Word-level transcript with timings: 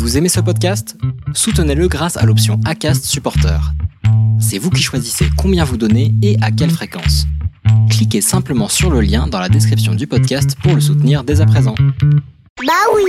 Vous 0.00 0.16
aimez 0.16 0.30
ce 0.30 0.40
podcast? 0.40 0.96
Soutenez-le 1.34 1.86
grâce 1.86 2.16
à 2.16 2.24
l'option 2.24 2.58
ACAST 2.64 3.04
Supporter. 3.04 3.60
C'est 4.40 4.56
vous 4.56 4.70
qui 4.70 4.82
choisissez 4.82 5.26
combien 5.36 5.62
vous 5.62 5.76
donnez 5.76 6.14
et 6.22 6.38
à 6.40 6.50
quelle 6.50 6.70
fréquence. 6.70 7.26
Cliquez 7.90 8.22
simplement 8.22 8.68
sur 8.68 8.88
le 8.90 9.02
lien 9.02 9.26
dans 9.26 9.38
la 9.38 9.50
description 9.50 9.94
du 9.94 10.06
podcast 10.06 10.56
pour 10.62 10.74
le 10.74 10.80
soutenir 10.80 11.22
dès 11.22 11.42
à 11.42 11.46
présent. 11.46 11.74
Bah 12.66 12.72
oui 12.94 13.02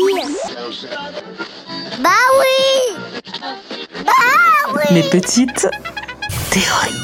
Bah 2.04 2.10
oui 2.42 3.24
Bah 4.06 4.74
oui 4.74 4.94
Mes 4.94 5.04
petites 5.04 5.70
théories. 6.50 7.00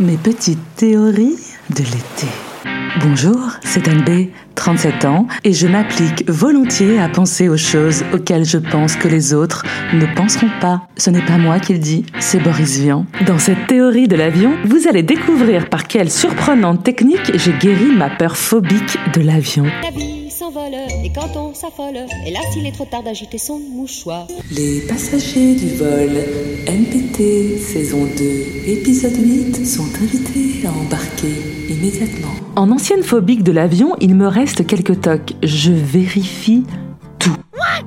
Mes 0.00 0.18
petites 0.18 0.74
théories 0.76 1.38
de 1.70 1.78
l'été. 1.82 2.26
Bonjour, 3.00 3.52
c'est 3.64 3.88
Anne 3.88 4.04
B, 4.04 4.28
37 4.62 5.06
ans, 5.06 5.26
et 5.42 5.52
je 5.52 5.66
m'applique 5.66 6.22
volontiers 6.30 7.00
à 7.00 7.08
penser 7.08 7.48
aux 7.48 7.56
choses 7.56 8.04
auxquelles 8.14 8.44
je 8.44 8.58
pense 8.58 8.94
que 8.94 9.08
les 9.08 9.34
autres 9.34 9.64
ne 9.92 10.06
penseront 10.14 10.52
pas. 10.60 10.82
Ce 10.96 11.10
n'est 11.10 11.26
pas 11.26 11.36
moi 11.36 11.58
qui 11.58 11.72
le 11.72 11.80
dis, 11.80 12.06
c'est 12.20 12.38
Boris 12.38 12.78
Vian. 12.78 13.04
Dans 13.26 13.40
cette 13.40 13.66
théorie 13.66 14.06
de 14.06 14.14
l'avion, 14.14 14.52
vous 14.64 14.86
allez 14.86 15.02
découvrir 15.02 15.68
par 15.68 15.88
quelle 15.88 16.12
surprenante 16.12 16.84
technique 16.84 17.32
j'ai 17.34 17.54
guéri 17.54 17.86
ma 17.86 18.08
peur 18.08 18.36
phobique 18.36 18.98
de 19.12 19.22
l'avion. 19.22 19.64
La 19.82 19.90
vie 19.90 20.30
s'envole 20.30 20.76
et 21.04 21.10
quand 21.12 21.36
on 21.36 21.54
s'affole, 21.54 21.98
hélas 22.24 22.44
il 22.56 22.64
est 22.64 22.72
trop 22.72 22.86
tard 22.86 23.02
d'agiter 23.02 23.38
son 23.38 23.58
mouchoir. 23.58 24.28
Les 24.52 24.82
passagers 24.82 25.56
du 25.56 25.74
vol 25.74 26.12
NPT 26.68 27.58
saison 27.58 28.06
2 28.16 28.70
épisode 28.70 29.16
8 29.16 29.66
sont 29.66 29.90
invités 30.00 30.64
à 30.68 30.70
embarquer 30.70 31.61
immédiatement. 31.82 32.28
En 32.56 32.70
ancienne 32.70 33.02
phobique 33.02 33.42
de 33.42 33.52
l'avion, 33.52 33.96
il 34.00 34.14
me 34.14 34.26
reste 34.26 34.66
quelques 34.66 35.00
tocs. 35.00 35.34
Je 35.42 35.72
vérifie 35.72 36.64
tout. 37.18 37.36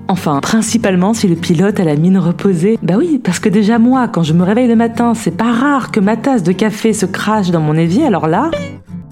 Enfin, 0.07 0.39
principalement 0.41 1.13
si 1.13 1.27
le 1.27 1.35
pilote 1.35 1.79
a 1.79 1.83
la 1.83 1.95
mine 1.95 2.17
reposée. 2.17 2.77
Bah 2.83 2.95
oui, 2.97 3.19
parce 3.23 3.39
que 3.39 3.49
déjà 3.49 3.79
moi, 3.79 4.07
quand 4.07 4.23
je 4.23 4.33
me 4.33 4.43
réveille 4.43 4.67
le 4.67 4.75
matin, 4.75 5.13
c'est 5.13 5.35
pas 5.35 5.51
rare 5.51 5.91
que 5.91 5.99
ma 5.99 6.17
tasse 6.17 6.43
de 6.43 6.51
café 6.51 6.93
se 6.93 7.05
crache 7.05 7.51
dans 7.51 7.61
mon 7.61 7.75
évier, 7.75 8.05
alors 8.05 8.27
là... 8.27 8.51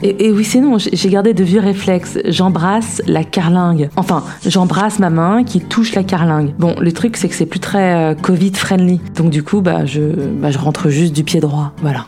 Et, 0.05 0.25
et 0.25 0.31
oui, 0.33 0.43
c'est 0.43 0.59
non, 0.59 0.77
j'ai 0.77 1.09
gardé 1.09 1.33
de 1.33 1.45
vieux 1.45 1.61
réflexes. 1.61 2.19
J'embrasse 2.25 3.01
la 3.07 3.23
carlingue. 3.23 3.89
Enfin, 3.95 4.23
j'embrasse 4.45 4.99
ma 4.99 5.09
main 5.09 5.45
qui 5.45 5.61
touche 5.61 5.95
la 5.95 6.03
carlingue. 6.03 6.53
Bon, 6.59 6.75
le 6.77 6.91
truc, 6.91 7.15
c'est 7.15 7.29
que 7.29 7.35
c'est 7.35 7.45
plus 7.45 7.61
très 7.61 7.93
euh, 7.93 8.13
Covid-friendly. 8.13 8.99
Donc 9.15 9.29
du 9.29 9.43
coup, 9.43 9.61
bah 9.61 9.85
je, 9.85 10.01
bah, 10.01 10.51
je 10.51 10.57
rentre 10.57 10.89
juste 10.89 11.15
du 11.15 11.23
pied 11.23 11.39
droit. 11.39 11.71
Voilà. 11.81 12.05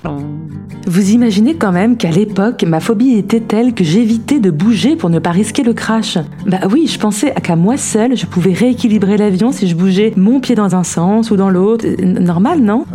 Vous 0.87 1.11
imaginez 1.11 1.55
quand 1.55 1.71
même 1.71 1.97
qu'à 1.97 2.11
l'époque, 2.11 2.63
ma 2.63 2.79
phobie 2.79 3.13
était 3.17 3.39
telle 3.39 3.73
que 3.73 3.83
j'évitais 3.83 4.39
de 4.39 4.51
bouger 4.51 4.95
pour 4.95 5.09
ne 5.09 5.17
pas 5.17 5.31
risquer 5.31 5.63
le 5.63 5.73
crash. 5.73 6.17
Bah 6.45 6.59
oui, 6.71 6.87
je 6.87 6.99
pensais 6.99 7.33
qu'à 7.43 7.55
moi 7.55 7.75
seule, 7.77 8.15
je 8.15 8.25
pouvais 8.27 8.53
rééquilibrer 8.53 9.17
l'avion 9.17 9.51
si 9.51 9.67
je 9.67 9.75
bougeais 9.75 10.13
mon 10.15 10.39
pied 10.39 10.53
dans 10.53 10.75
un 10.75 10.83
sens 10.83 11.31
ou 11.31 11.37
dans 11.37 11.49
l'autre. 11.49 11.85
Euh, 11.87 12.19
Normal, 12.19 12.59
non? 12.61 12.85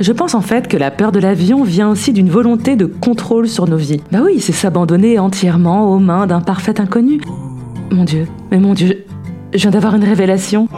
Je 0.00 0.12
pense 0.12 0.34
en 0.34 0.40
fait 0.40 0.68
que 0.68 0.76
la 0.76 0.90
peur 0.90 1.12
de 1.12 1.18
l'avion 1.18 1.64
vient 1.64 1.90
aussi 1.90 2.12
d'une 2.12 2.30
volonté 2.30 2.76
de 2.76 2.86
contrôle 2.86 3.48
sur 3.48 3.68
nos 3.68 3.76
vies. 3.76 4.00
Bah 4.12 4.20
oui, 4.24 4.40
c'est 4.40 4.52
s'abandonner 4.52 5.18
entièrement 5.18 5.92
aux 5.92 5.98
mains 5.98 6.26
d'un 6.26 6.40
parfait 6.40 6.80
inconnu. 6.80 7.20
Mon 7.90 8.04
Dieu, 8.04 8.26
mais 8.50 8.58
mon 8.58 8.74
Dieu, 8.74 9.04
je 9.52 9.58
viens 9.58 9.70
d'avoir 9.70 9.94
une 9.94 10.04
révélation. 10.04 10.68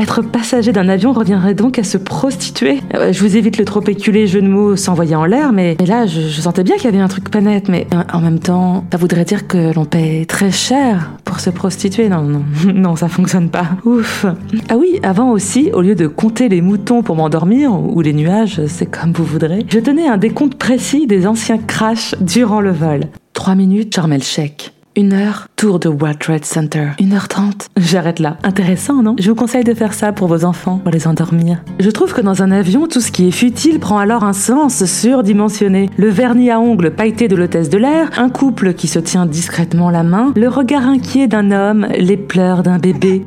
Être 0.00 0.22
passager 0.22 0.72
d'un 0.72 0.88
avion 0.88 1.12
reviendrait 1.12 1.52
donc 1.52 1.78
à 1.78 1.84
se 1.84 1.98
prostituer. 1.98 2.80
Euh, 2.94 3.12
Je 3.12 3.20
vous 3.20 3.36
évite 3.36 3.58
le 3.58 3.66
trop 3.66 3.82
péculé 3.82 4.26
jeu 4.26 4.40
de 4.40 4.48
mots 4.48 4.74
s'envoyer 4.74 5.14
en 5.14 5.26
l'air, 5.26 5.52
mais, 5.52 5.76
là, 5.86 6.06
je, 6.06 6.20
sentais 6.40 6.62
bien 6.62 6.76
qu'il 6.76 6.86
y 6.86 6.88
avait 6.88 7.00
un 7.00 7.08
truc 7.08 7.28
pas 7.28 7.42
net. 7.42 7.68
Mais 7.68 7.86
euh, 7.92 8.02
en 8.10 8.20
même 8.20 8.38
temps, 8.38 8.86
ça 8.90 8.96
voudrait 8.96 9.26
dire 9.26 9.46
que 9.46 9.74
l'on 9.74 9.84
paie 9.84 10.24
très 10.26 10.50
cher 10.50 11.10
pour 11.26 11.38
se 11.38 11.50
prostituer. 11.50 12.08
Non, 12.08 12.22
non, 12.22 12.42
non, 12.74 12.96
ça 12.96 13.08
fonctionne 13.08 13.50
pas. 13.50 13.66
Ouf. 13.84 14.24
Ah 14.70 14.78
oui, 14.78 14.98
avant 15.02 15.32
aussi, 15.32 15.70
au 15.74 15.82
lieu 15.82 15.94
de 15.94 16.06
compter 16.06 16.48
les 16.48 16.62
moutons 16.62 17.02
pour 17.02 17.16
m'endormir, 17.16 17.70
ou 17.70 18.00
les 18.00 18.14
nuages, 18.14 18.62
c'est 18.68 18.86
comme 18.86 19.12
vous 19.12 19.24
voudrez, 19.24 19.66
je 19.68 19.80
tenais 19.80 20.08
un 20.08 20.16
décompte 20.16 20.54
précis 20.54 21.06
des 21.06 21.26
anciens 21.26 21.58
crashs 21.58 22.14
durant 22.22 22.62
le 22.62 22.72
vol. 22.72 23.00
Trois 23.34 23.54
minutes, 23.54 23.94
je 23.94 24.00
remets 24.00 24.16
le 24.16 24.22
chèque. 24.22 24.72
Une 24.96 25.12
heure, 25.12 25.46
tour 25.54 25.78
de 25.78 25.88
World 25.88 26.18
Trade 26.18 26.44
Center. 26.44 26.88
Une 26.98 27.12
heure 27.12 27.28
trente. 27.28 27.68
J'arrête 27.76 28.18
là. 28.18 28.38
Intéressant, 28.42 29.04
non? 29.04 29.14
Je 29.20 29.30
vous 29.30 29.36
conseille 29.36 29.62
de 29.62 29.72
faire 29.72 29.94
ça 29.94 30.12
pour 30.12 30.26
vos 30.26 30.44
enfants, 30.44 30.78
pour 30.78 30.90
les 30.90 31.06
endormir. 31.06 31.62
Je 31.78 31.90
trouve 31.90 32.12
que 32.12 32.20
dans 32.20 32.42
un 32.42 32.50
avion, 32.50 32.88
tout 32.88 33.00
ce 33.00 33.12
qui 33.12 33.28
est 33.28 33.30
futile 33.30 33.78
prend 33.78 33.98
alors 33.98 34.24
un 34.24 34.32
sens 34.32 34.84
surdimensionné. 34.84 35.90
Le 35.96 36.08
vernis 36.08 36.50
à 36.50 36.58
ongles 36.58 36.90
pailleté 36.90 37.28
de 37.28 37.36
l'hôtesse 37.36 37.70
de 37.70 37.78
l'air, 37.78 38.10
un 38.16 38.30
couple 38.30 38.74
qui 38.74 38.88
se 38.88 38.98
tient 38.98 39.26
discrètement 39.26 39.90
la 39.90 40.02
main, 40.02 40.32
le 40.34 40.48
regard 40.48 40.88
inquiet 40.88 41.28
d'un 41.28 41.52
homme, 41.52 41.86
les 41.96 42.16
pleurs 42.16 42.64
d'un 42.64 42.78
bébé. 42.78 43.24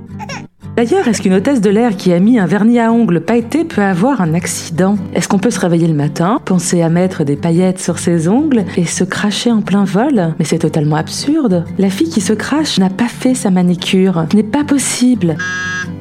D'ailleurs, 0.76 1.08
est-ce 1.08 1.22
qu'une 1.22 1.36
hôtesse 1.36 1.62
de 1.62 1.70
l'air 1.70 1.96
qui 1.96 2.12
a 2.14 2.20
mis 2.20 2.40
un 2.40 2.48
vernis 2.48 2.80
à 2.80 2.92
ongles 2.92 3.22
pailleté 3.22 3.64
peut 3.64 3.84
avoir 3.84 4.22
un 4.22 4.34
accident? 4.34 4.98
Est-ce 5.14 5.28
qu'on 5.28 5.38
peut 5.38 5.52
se 5.52 5.60
réveiller 5.60 5.88
le 5.88 5.94
matin, 5.94 6.42
penser 6.44 6.82
à 6.82 6.90
mettre 6.90 7.24
des 7.24 7.36
paillettes 7.36 7.80
sur 7.80 8.00
ses 8.00 8.28
ongles 8.28 8.66
et 8.76 8.86
se 8.86 9.04
cracher 9.04 9.52
en 9.52 9.62
plein 9.62 9.84
vol? 9.84 10.34
Mais 10.40 10.46
c'est 10.46 10.58
totalement 10.58 10.96
absurde. 10.96 11.64
La 11.78 11.92
fille 11.92 12.10
qui 12.10 12.22
se 12.22 12.34
crache 12.34 12.80
n'a 12.80 12.90
pas 12.90 13.08
fait 13.08 13.36
sa 13.36 13.52
manicure. 13.52 14.26
Ce 14.32 14.36
n'est 14.36 14.42
pas 14.42 14.64
possible. 14.64 15.38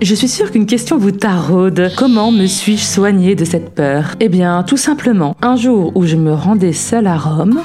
Je 0.02 0.16
suis 0.16 0.26
sûre 0.26 0.50
qu'une 0.50 0.66
question 0.66 0.98
vous 0.98 1.12
taraude. 1.12 1.92
Comment 1.96 2.32
me 2.32 2.46
suis-je 2.46 2.82
soignée 2.82 3.36
de 3.36 3.44
cette 3.44 3.72
peur? 3.72 4.16
Eh 4.18 4.28
bien, 4.28 4.64
tout 4.64 4.76
simplement, 4.76 5.36
un 5.42 5.54
jour 5.54 5.92
où 5.94 6.04
je 6.04 6.16
me 6.16 6.32
rendais 6.32 6.72
seule 6.72 7.06
à 7.06 7.16
Rome, 7.16 7.60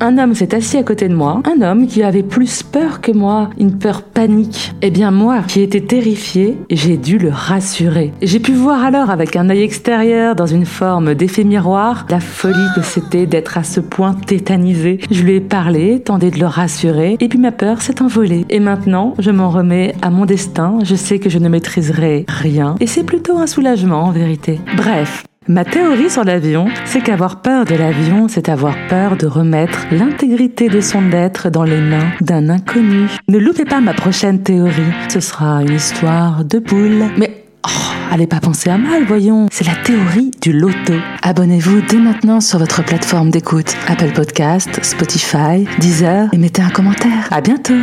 un 0.00 0.18
homme 0.18 0.34
s'est 0.34 0.54
assis 0.54 0.76
à 0.76 0.84
côté 0.84 1.08
de 1.08 1.14
moi, 1.14 1.42
un 1.44 1.60
homme 1.60 1.88
qui 1.88 2.04
avait 2.04 2.22
plus 2.22 2.62
peur 2.62 3.00
que 3.00 3.10
moi, 3.10 3.50
une 3.58 3.78
peur 3.78 4.02
panique. 4.02 4.72
Eh 4.80 4.90
bien 4.90 5.10
moi, 5.10 5.40
qui 5.48 5.60
étais 5.60 5.80
terrifiée, 5.80 6.56
j'ai 6.70 6.98
dû 6.98 7.18
le 7.18 7.30
rassurer. 7.30 8.12
J'ai 8.22 8.38
pu 8.38 8.52
voir 8.52 8.84
alors 8.84 9.10
avec 9.10 9.34
un 9.34 9.50
œil 9.50 9.62
extérieur, 9.62 10.36
dans 10.36 10.46
une 10.46 10.66
forme 10.66 11.16
d'effet 11.16 11.42
miroir, 11.42 12.06
la 12.10 12.20
folie 12.20 12.54
que 12.76 12.82
c'était 12.82 13.26
d'être 13.26 13.58
à 13.58 13.64
ce 13.64 13.80
point 13.80 14.14
tétanisé. 14.14 15.00
Je 15.10 15.22
lui 15.22 15.34
ai 15.34 15.40
parlé, 15.40 16.00
tenté 16.00 16.30
de 16.30 16.38
le 16.38 16.46
rassurer, 16.46 17.16
et 17.18 17.28
puis 17.28 17.40
ma 17.40 17.52
peur 17.52 17.82
s'est 17.82 18.02
envolée. 18.02 18.44
Et 18.50 18.60
maintenant, 18.60 19.14
je 19.18 19.32
m'en 19.32 19.50
remets 19.50 19.96
à 20.00 20.10
mon 20.10 20.26
destin, 20.26 20.43
je 20.84 20.94
sais 20.94 21.18
que 21.18 21.30
je 21.30 21.38
ne 21.38 21.48
maîtriserai 21.48 22.24
rien, 22.28 22.76
et 22.80 22.86
c'est 22.86 23.04
plutôt 23.04 23.38
un 23.38 23.46
soulagement 23.46 24.04
en 24.04 24.10
vérité. 24.10 24.60
Bref, 24.76 25.24
Ma 25.46 25.62
théorie 25.62 26.08
sur 26.08 26.24
l'avion, 26.24 26.68
c'est 26.86 27.02
qu'avoir 27.02 27.42
peur 27.42 27.66
de 27.66 27.74
l'avion, 27.74 28.28
c'est 28.28 28.48
avoir 28.48 28.74
peur 28.88 29.18
de 29.18 29.26
remettre 29.26 29.80
l'intégrité 29.92 30.70
de 30.70 30.80
son 30.80 31.12
être 31.12 31.50
dans 31.50 31.64
les 31.64 31.82
mains 31.82 32.08
d'un 32.22 32.48
inconnu. 32.48 33.10
Ne 33.28 33.36
loupez 33.36 33.66
pas 33.66 33.82
ma 33.82 33.92
prochaine 33.92 34.42
théorie. 34.42 34.94
Ce 35.10 35.20
sera 35.20 35.60
une 35.60 35.74
histoire 35.74 36.46
de 36.46 36.58
boule. 36.58 37.04
Mais 37.18 37.44
oh, 37.66 37.70
allez 38.10 38.26
pas 38.26 38.40
penser 38.40 38.70
à 38.70 38.78
mal, 38.78 39.04
voyons. 39.04 39.48
C'est 39.52 39.66
la 39.66 39.74
théorie 39.74 40.30
du 40.40 40.54
loto. 40.54 40.94
Abonnez-vous 41.20 41.82
dès 41.90 41.98
maintenant 41.98 42.40
sur 42.40 42.58
votre 42.58 42.82
plateforme 42.82 43.28
d'écoute. 43.28 43.76
Apple 43.86 44.12
Podcast, 44.14 44.82
Spotify, 44.82 45.66
Deezer 45.78 46.30
et 46.32 46.38
mettez 46.38 46.62
un 46.62 46.70
commentaire. 46.70 47.28
À 47.30 47.42
bientôt. 47.42 47.74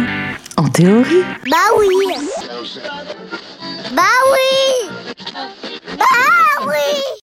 En 0.62 0.70
théorie. 0.70 1.24
Bah 1.50 1.58
oui. 1.80 1.88
Bah 3.96 4.04
oui. 4.32 4.90
Bah 5.98 6.66
oui 6.68 7.21